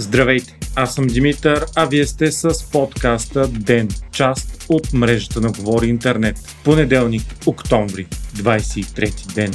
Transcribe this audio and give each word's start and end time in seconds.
Здравейте, 0.00 0.58
аз 0.76 0.94
съм 0.94 1.06
Димитър, 1.06 1.64
а 1.76 1.86
вие 1.86 2.06
сте 2.06 2.32
с 2.32 2.70
подкаста 2.72 3.48
ДЕН, 3.48 3.88
част 4.12 4.66
от 4.68 4.92
мрежата 4.92 5.40
на 5.40 5.52
Говори 5.52 5.86
Интернет. 5.86 6.56
Понеделник, 6.64 7.22
октомври, 7.46 8.06
23 8.36 9.34
ден. 9.34 9.52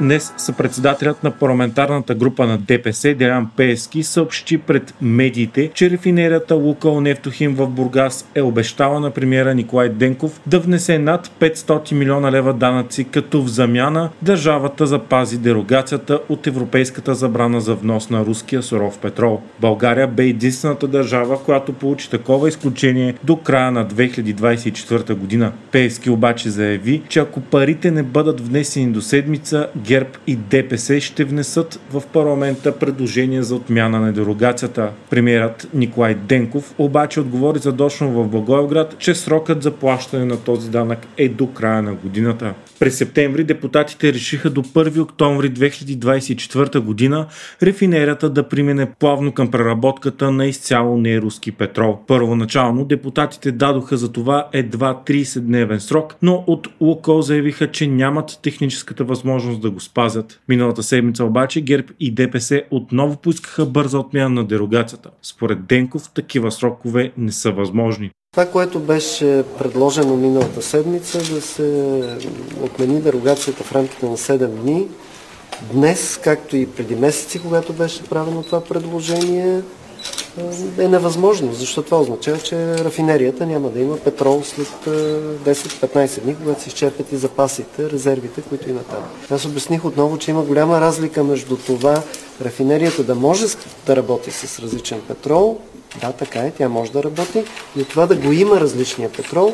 Днес 0.00 0.34
съпредседателят 0.36 1.24
на 1.24 1.30
парламентарната 1.30 2.14
група 2.14 2.46
на 2.46 2.58
ДПС 2.58 3.14
Делян 3.14 3.50
Пески 3.56 4.02
съобщи 4.02 4.58
пред 4.58 4.94
медиите, 5.02 5.70
че 5.74 5.90
рефинерията 5.90 6.54
Лукал 6.54 7.00
Нефтохим 7.00 7.54
в 7.54 7.66
Бургас 7.66 8.28
е 8.34 8.42
обещала 8.42 9.00
на 9.00 9.10
премиера 9.10 9.54
Николай 9.54 9.88
Денков 9.88 10.40
да 10.46 10.60
внесе 10.60 10.98
над 10.98 11.30
500 11.40 11.92
милиона 11.92 12.32
лева 12.32 12.54
данъци, 12.54 13.04
като 13.04 13.42
в 13.42 13.48
замяна 13.48 14.10
държавата 14.22 14.86
запази 14.86 15.38
дерогацията 15.38 16.20
от 16.28 16.46
европейската 16.46 17.14
забрана 17.14 17.60
за 17.60 17.74
внос 17.74 18.10
на 18.10 18.24
руския 18.24 18.62
суров 18.62 18.98
петрол. 18.98 19.40
България 19.60 20.08
бе 20.08 20.24
единствената 20.24 20.88
държава, 20.88 21.42
която 21.42 21.72
получи 21.72 22.10
такова 22.10 22.48
изключение 22.48 23.14
до 23.24 23.36
края 23.36 23.72
на 23.72 23.86
2024 23.86 25.14
година. 25.14 25.52
Пески 25.72 26.10
обаче 26.10 26.50
заяви, 26.50 27.02
че 27.08 27.20
ако 27.20 27.40
парите 27.40 27.90
не 27.90 28.02
бъдат 28.02 28.48
внесени 28.48 28.92
до 28.92 29.00
седмица, 29.00 29.68
ГЕРБ 29.86 30.08
и 30.26 30.36
ДПС 30.36 31.00
ще 31.00 31.24
внесат 31.24 31.80
в 31.90 32.02
парламента 32.12 32.78
предложение 32.78 33.42
за 33.42 33.54
отмяна 33.54 34.00
на 34.00 34.12
дерогацията. 34.12 34.90
Премьерът 35.10 35.68
Николай 35.74 36.14
Денков 36.14 36.74
обаче 36.78 37.20
отговори 37.20 37.58
задочно 37.58 38.10
в 38.10 38.28
Благоевград, 38.28 38.96
че 38.98 39.14
срокът 39.14 39.62
за 39.62 39.70
плащане 39.70 40.24
на 40.24 40.36
този 40.36 40.70
данък 40.70 40.98
е 41.16 41.28
до 41.28 41.46
края 41.46 41.82
на 41.82 41.94
годината. 41.94 42.54
През 42.80 42.98
септември 42.98 43.44
депутатите 43.44 44.12
решиха 44.12 44.50
до 44.50 44.62
1 44.62 45.00
октомври 45.00 45.50
2024 45.50 46.80
година 46.80 47.26
рефинерията 47.62 48.30
да 48.30 48.48
премине 48.48 48.92
плавно 48.98 49.32
към 49.32 49.50
преработката 49.50 50.30
на 50.30 50.46
изцяло 50.46 50.96
неруски 50.96 51.52
петрол. 51.52 51.98
Първоначално 52.06 52.84
депутатите 52.84 53.52
дадоха 53.52 53.96
за 53.96 54.12
това 54.12 54.48
едва 54.52 55.02
30-дневен 55.06 55.78
срок, 55.78 56.16
но 56.22 56.44
от 56.46 56.68
Лукол 56.80 57.22
заявиха, 57.22 57.70
че 57.70 57.86
нямат 57.86 58.38
техническата 58.42 59.04
възможност 59.04 59.60
да 59.60 59.70
го 59.76 59.80
спазят. 59.80 60.40
Миналата 60.48 60.82
седмица 60.82 61.24
обаче 61.24 61.60
ГЕРБ 61.60 61.88
и 62.00 62.14
ДПС 62.14 62.62
отново 62.70 63.16
поискаха 63.16 63.66
бърза 63.66 63.98
отмяна 63.98 64.28
на 64.28 64.44
дерогацията. 64.44 65.10
Според 65.22 65.66
Денков 65.66 66.10
такива 66.14 66.52
срокове 66.52 67.12
не 67.18 67.32
са 67.32 67.52
възможни. 67.52 68.10
Това, 68.32 68.46
което 68.46 68.80
беше 68.80 69.44
предложено 69.58 70.16
миналата 70.16 70.62
седмица, 70.62 71.34
да 71.34 71.40
се 71.40 72.02
отмени 72.60 73.00
дерогацията 73.00 73.64
в 73.64 73.72
рамките 73.72 74.06
на 74.06 74.16
7 74.16 74.46
дни, 74.46 74.88
днес, 75.72 76.20
както 76.24 76.56
и 76.56 76.66
преди 76.66 76.94
месеци, 76.94 77.42
когато 77.42 77.72
беше 77.72 78.02
правено 78.04 78.42
това 78.42 78.64
предложение, 78.64 79.60
е 80.78 80.88
невъзможно, 80.88 81.52
защото 81.52 81.86
това 81.86 82.00
означава, 82.00 82.38
че 82.38 82.78
рафинерията 82.78 83.46
няма 83.46 83.68
да 83.68 83.80
има 83.80 83.96
петрол 83.96 84.42
след 84.44 84.68
10-15 84.86 86.20
дни, 86.20 86.36
когато 86.36 86.62
се 86.62 86.68
изчерпят 86.68 87.12
и 87.12 87.16
запасите, 87.16 87.90
резервите, 87.90 88.42
които 88.42 88.70
има 88.70 88.80
там. 88.80 89.02
Аз 89.30 89.44
обясних 89.44 89.84
отново, 89.84 90.18
че 90.18 90.30
има 90.30 90.42
голяма 90.42 90.80
разлика 90.80 91.24
между 91.24 91.56
това 91.56 92.02
рафинерията 92.44 93.02
да 93.02 93.14
може 93.14 93.46
да 93.86 93.96
работи 93.96 94.30
с 94.30 94.58
различен 94.58 95.00
петрол, 95.08 95.58
да, 96.00 96.12
така 96.12 96.38
е, 96.40 96.50
тя 96.50 96.68
може 96.68 96.92
да 96.92 97.02
работи, 97.02 97.44
и 97.76 97.84
това 97.84 98.06
да 98.06 98.16
го 98.16 98.32
има 98.32 98.60
различния 98.60 99.12
петрол. 99.12 99.52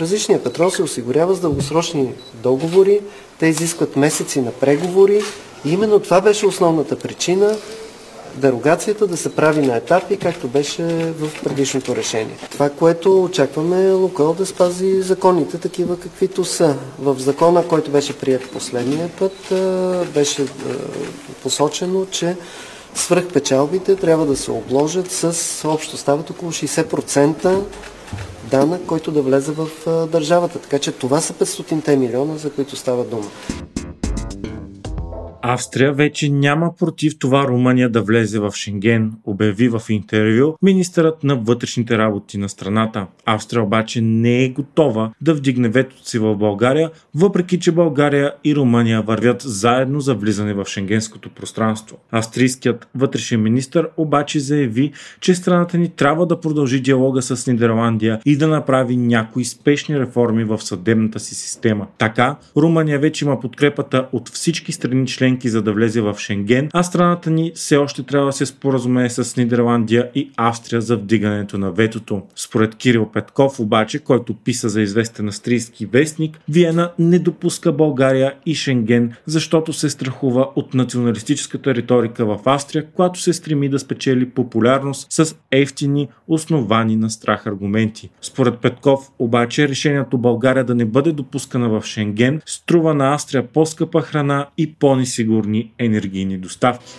Различният 0.00 0.44
петрол 0.44 0.70
се 0.70 0.82
осигурява 0.82 1.34
с 1.34 1.40
дългосрочни 1.40 2.14
договори, 2.34 3.00
те 3.38 3.46
изискват 3.46 3.96
месеци 3.96 4.40
на 4.40 4.52
преговори 4.52 5.20
и 5.64 5.72
именно 5.72 6.00
това 6.00 6.20
беше 6.20 6.46
основната 6.46 6.98
причина 6.98 7.56
дерогацията 8.34 9.06
да 9.06 9.16
се 9.16 9.34
прави 9.34 9.66
на 9.66 9.76
етапи, 9.76 10.16
както 10.16 10.48
беше 10.48 10.82
в 11.12 11.42
предишното 11.44 11.96
решение. 11.96 12.36
Това, 12.50 12.70
което 12.70 13.22
очакваме 13.22 13.84
е 13.84 13.92
Лукал 13.92 14.34
да 14.34 14.46
спази 14.46 15.02
законите 15.02 15.58
такива 15.58 16.00
каквито 16.00 16.44
са. 16.44 16.76
В 16.98 17.16
закона, 17.18 17.68
който 17.68 17.90
беше 17.90 18.18
прият 18.18 18.50
последния 18.50 19.10
път, 19.18 19.52
беше 20.14 20.46
посочено, 21.42 22.06
че 22.10 22.36
свръхпечалбите 22.94 23.96
трябва 23.96 24.26
да 24.26 24.36
се 24.36 24.50
обложат 24.50 25.10
с 25.10 25.68
общо 25.68 25.96
стават 25.96 26.30
около 26.30 26.52
60% 26.52 27.62
данък, 28.50 28.86
който 28.86 29.10
да 29.10 29.22
влезе 29.22 29.52
в 29.52 29.68
държавата. 30.06 30.58
Така 30.58 30.78
че 30.78 30.92
това 30.92 31.20
са 31.20 31.32
500 31.32 31.96
милиона, 31.96 32.36
за 32.36 32.50
които 32.50 32.76
става 32.76 33.04
дума. 33.04 33.26
Австрия 35.44 35.92
вече 35.92 36.28
няма 36.28 36.76
против 36.76 37.18
това 37.18 37.48
Румъния 37.48 37.88
да 37.88 38.02
влезе 38.02 38.38
в 38.38 38.52
Шенген, 38.54 39.12
обяви 39.24 39.68
в 39.68 39.82
интервю 39.88 40.54
министърът 40.62 41.24
на 41.24 41.36
вътрешните 41.36 41.98
работи 41.98 42.38
на 42.38 42.48
страната. 42.48 43.06
Австрия 43.26 43.62
обаче 43.62 44.00
не 44.00 44.44
е 44.44 44.48
готова 44.48 45.12
да 45.20 45.34
вдигне 45.34 45.68
ветото 45.68 46.08
си 46.08 46.18
в 46.18 46.36
България, 46.36 46.90
въпреки 47.14 47.60
че 47.60 47.72
България 47.72 48.32
и 48.44 48.56
Румъния 48.56 49.02
вървят 49.02 49.42
заедно 49.42 50.00
за 50.00 50.14
влизане 50.14 50.54
в 50.54 50.64
шенгенското 50.66 51.30
пространство. 51.30 51.96
Австрийският 52.10 52.88
вътрешен 52.94 53.42
министр 53.42 53.88
обаче 53.96 54.40
заяви, 54.40 54.92
че 55.20 55.34
страната 55.34 55.78
ни 55.78 55.88
трябва 55.88 56.26
да 56.26 56.40
продължи 56.40 56.80
диалога 56.80 57.22
с 57.22 57.46
Нидерландия 57.46 58.20
и 58.24 58.36
да 58.36 58.48
направи 58.48 58.96
някои 58.96 59.44
спешни 59.44 60.00
реформи 60.00 60.44
в 60.44 60.62
съдебната 60.62 61.20
си 61.20 61.34
система. 61.34 61.86
Така, 61.98 62.36
Румъния 62.56 62.98
вече 62.98 63.24
има 63.24 63.40
подкрепата 63.40 64.06
от 64.12 64.28
всички 64.28 64.72
страни 64.72 65.06
члени 65.06 65.31
членки 65.32 65.48
за 65.48 65.62
да 65.62 65.72
влезе 65.72 66.00
в 66.00 66.16
Шенген, 66.18 66.68
а 66.72 66.82
страната 66.82 67.30
ни 67.30 67.52
все 67.54 67.76
още 67.76 68.02
трябва 68.02 68.26
да 68.26 68.32
се 68.32 68.46
споразумее 68.46 69.10
с 69.10 69.36
Нидерландия 69.36 70.10
и 70.14 70.30
Австрия 70.36 70.80
за 70.80 70.96
вдигането 70.96 71.58
на 71.58 71.72
ветото. 71.72 72.22
Според 72.36 72.74
Кирил 72.74 73.06
Петков 73.12 73.60
обаче, 73.60 73.98
който 73.98 74.34
писа 74.34 74.68
за 74.68 74.80
известен 74.80 75.28
австрийски 75.28 75.86
вестник, 75.86 76.40
Виена 76.48 76.90
не 76.98 77.18
допуска 77.18 77.72
България 77.72 78.34
и 78.46 78.54
Шенген, 78.54 79.12
защото 79.26 79.72
се 79.72 79.90
страхува 79.90 80.48
от 80.56 80.74
националистическата 80.74 81.74
риторика 81.74 82.26
в 82.26 82.38
Австрия, 82.46 82.86
която 82.86 83.20
се 83.20 83.32
стреми 83.32 83.68
да 83.68 83.78
спечели 83.78 84.30
популярност 84.30 85.06
с 85.10 85.34
ефтини, 85.50 86.08
основани 86.28 86.96
на 86.96 87.10
страх 87.10 87.46
аргументи. 87.46 88.10
Според 88.20 88.58
Петков 88.58 89.10
обаче 89.18 89.68
решението 89.68 90.18
България 90.18 90.64
да 90.64 90.74
не 90.74 90.84
бъде 90.84 91.12
допускана 91.12 91.68
в 91.68 91.84
Шенген 91.86 92.40
струва 92.46 92.94
на 92.94 93.14
Австрия 93.14 93.46
по-скъпа 93.46 94.00
храна 94.00 94.46
и 94.58 94.74
по-нисък 94.74 95.21
сигурни 95.22 95.70
енергийни 95.78 96.38
доставки 96.38 96.92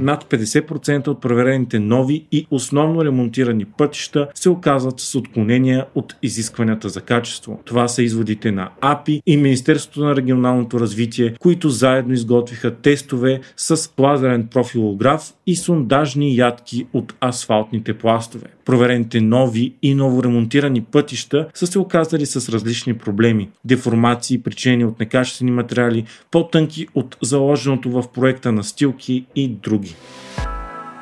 над 0.00 0.24
50% 0.24 1.08
от 1.08 1.20
проверените 1.20 1.78
нови 1.78 2.26
и 2.32 2.46
основно 2.50 3.04
ремонтирани 3.04 3.64
пътища 3.64 4.28
се 4.34 4.50
оказват 4.50 5.00
с 5.00 5.14
отклонения 5.14 5.86
от 5.94 6.16
изискванията 6.22 6.88
за 6.88 7.00
качество. 7.00 7.60
Това 7.64 7.88
са 7.88 8.02
изводите 8.02 8.52
на 8.52 8.70
АПИ 8.80 9.22
и 9.26 9.36
Министерството 9.36 10.04
на 10.04 10.16
регионалното 10.16 10.80
развитие, 10.80 11.34
които 11.40 11.68
заедно 11.68 12.14
изготвиха 12.14 12.74
тестове 12.74 13.40
с 13.56 13.90
лазерен 13.98 14.46
профилограф 14.46 15.34
и 15.46 15.56
сондажни 15.56 16.36
ядки 16.36 16.86
от 16.92 17.14
асфалтните 17.20 17.98
пластове. 17.98 18.46
Проверените 18.64 19.20
нови 19.20 19.74
и 19.82 19.94
новоремонтирани 19.94 20.82
пътища 20.82 21.48
са 21.54 21.66
се 21.66 21.78
оказали 21.78 22.26
с 22.26 22.48
различни 22.48 22.94
проблеми. 22.94 23.48
Деформации, 23.64 24.42
причини 24.42 24.84
от 24.84 25.00
некачествени 25.00 25.50
материали, 25.50 26.04
по-тънки 26.30 26.86
от 26.94 27.16
заложеното 27.22 27.90
в 27.90 28.04
проекта 28.12 28.52
настилки 28.52 29.26
и 29.34 29.48
други 29.48 29.85
други. 29.86 29.96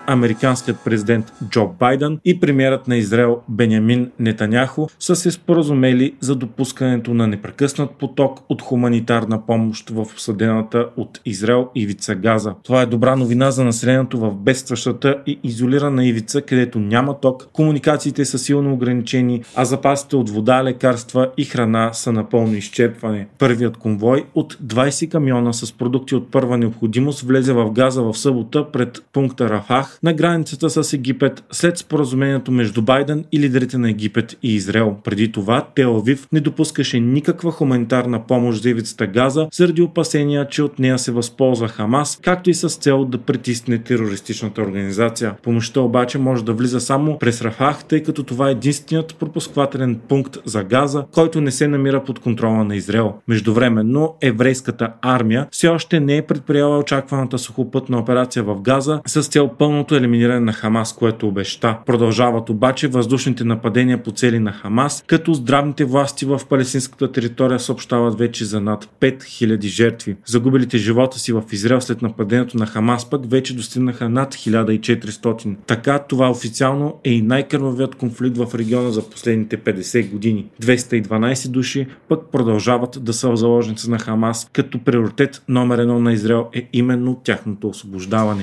Американският 0.06 0.78
президент 0.84 1.32
Джо 1.50 1.66
Байден 1.78 2.18
и 2.24 2.40
премьерът 2.40 2.88
на 2.88 2.96
Израел 2.96 3.40
Бенямин 3.48 4.10
Нетаняхо 4.18 4.88
са 4.98 5.16
се 5.16 5.30
споразумели 5.30 6.14
за 6.20 6.36
допускането 6.36 7.14
на 7.14 7.26
непрекъснат 7.26 7.90
поток 7.90 8.40
от 8.48 8.62
хуманитарна 8.62 9.46
помощ 9.46 9.90
в 9.90 10.06
осъдената 10.16 10.88
от 10.96 11.20
Израел 11.24 11.68
ивица 11.74 12.14
Газа. 12.14 12.54
Това 12.62 12.82
е 12.82 12.86
добра 12.86 13.16
новина 13.16 13.50
за 13.50 13.64
населението 13.64 14.18
в 14.18 14.34
бедстващата 14.34 15.22
и 15.26 15.38
изолирана 15.42 16.06
ивица, 16.06 16.42
където 16.42 16.78
няма 16.78 17.20
ток, 17.20 17.48
комуникациите 17.52 18.24
са 18.24 18.38
силно 18.38 18.72
ограничени, 18.72 19.42
а 19.56 19.64
запасите 19.64 20.16
от 20.16 20.30
вода, 20.30 20.64
лекарства 20.64 21.30
и 21.36 21.44
храна 21.44 21.92
са 21.92 22.12
напълно 22.12 22.54
изчерпване. 22.54 23.26
Първият 23.38 23.76
конвой 23.76 24.24
от 24.34 24.54
20 24.54 25.08
камиона 25.08 25.54
с 25.54 25.72
продукти 25.72 26.14
от 26.14 26.30
първа 26.30 26.58
необходимост 26.58 27.20
влезе 27.20 27.52
в 27.52 27.70
Газа 27.70 28.02
в 28.02 28.14
събота 28.14 28.72
пред 28.72 29.04
пункта 29.12 29.50
Рафах 29.50 29.93
на 30.02 30.12
границата 30.12 30.70
с 30.70 30.92
Египет 30.92 31.44
след 31.52 31.78
споразумението 31.78 32.52
между 32.52 32.82
Байден 32.82 33.24
и 33.32 33.40
лидерите 33.40 33.78
на 33.78 33.90
Египет 33.90 34.36
и 34.42 34.54
Израел. 34.54 34.96
Преди 35.04 35.32
това 35.32 35.66
Телавив 35.74 36.28
не 36.32 36.40
допускаше 36.40 37.00
никаква 37.00 37.50
хуманитарна 37.50 38.26
помощ 38.26 38.62
за 38.62 38.70
ивицата 38.70 39.06
Газа 39.06 39.48
заради 39.52 39.82
опасения, 39.82 40.48
че 40.48 40.62
от 40.62 40.78
нея 40.78 40.98
се 40.98 41.12
възползва 41.12 41.68
Хамас, 41.68 42.18
както 42.22 42.50
и 42.50 42.54
с 42.54 42.68
цел 42.68 43.04
да 43.04 43.18
притисне 43.18 43.78
терористичната 43.78 44.62
организация. 44.62 45.34
Помощта 45.42 45.80
обаче 45.80 46.18
може 46.18 46.44
да 46.44 46.52
влиза 46.52 46.80
само 46.80 47.18
през 47.18 47.42
Рафах, 47.42 47.84
тъй 47.84 48.02
като 48.02 48.22
това 48.22 48.48
е 48.48 48.52
единственият 48.52 49.14
пропусквателен 49.14 50.00
пункт 50.08 50.36
за 50.44 50.64
Газа, 50.64 51.04
който 51.12 51.40
не 51.40 51.50
се 51.50 51.68
намира 51.68 52.04
под 52.04 52.18
контрола 52.18 52.64
на 52.64 52.76
Израел. 52.76 53.14
Междувременно 53.28 54.14
еврейската 54.22 54.92
армия 55.02 55.46
все 55.50 55.68
още 55.68 56.00
не 56.00 56.16
е 56.16 56.22
предприела 56.22 56.78
очакваната 56.78 57.38
сухопътна 57.38 57.98
операция 57.98 58.42
в 58.42 58.60
Газа 58.60 59.00
с 59.06 59.22
цел 59.22 59.50
пълно 59.58 59.83
тоталното 59.84 59.94
елиминиране 59.96 60.40
на 60.40 60.52
Хамас, 60.52 60.92
което 60.92 61.28
обеща. 61.28 61.78
Продължават 61.86 62.50
обаче 62.50 62.88
въздушните 62.88 63.44
нападения 63.44 64.02
по 64.02 64.10
цели 64.10 64.38
на 64.38 64.52
Хамас, 64.52 65.04
като 65.06 65.34
здравните 65.34 65.84
власти 65.84 66.24
в 66.24 66.40
палестинската 66.48 67.12
територия 67.12 67.60
съобщават 67.60 68.18
вече 68.18 68.44
за 68.44 68.60
над 68.60 68.88
5000 69.00 69.66
жертви. 69.66 70.16
Загубилите 70.26 70.78
живота 70.78 71.18
си 71.18 71.32
в 71.32 71.42
Израел 71.52 71.80
след 71.80 72.02
нападението 72.02 72.56
на 72.56 72.66
Хамас 72.66 73.10
пък 73.10 73.30
вече 73.30 73.56
достигнаха 73.56 74.08
над 74.08 74.34
1400. 74.34 75.56
Така 75.66 75.98
това 75.98 76.30
официално 76.30 77.00
е 77.04 77.10
и 77.10 77.22
най-кървавият 77.22 77.94
конфликт 77.94 78.36
в 78.36 78.54
региона 78.54 78.90
за 78.90 79.10
последните 79.10 79.58
50 79.58 80.10
години. 80.10 80.46
212 80.62 81.48
души 81.48 81.86
пък 82.08 82.20
продължават 82.32 82.98
да 83.00 83.12
са 83.12 83.36
заложници 83.36 83.90
на 83.90 83.98
Хамас, 83.98 84.50
като 84.52 84.78
приоритет 84.78 85.42
номер 85.48 85.78
едно 85.78 86.00
на 86.00 86.12
Израел 86.12 86.48
е 86.54 86.68
именно 86.72 87.20
тяхното 87.24 87.68
освобождаване. 87.68 88.42